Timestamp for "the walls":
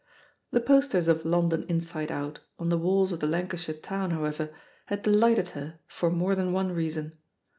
2.69-3.11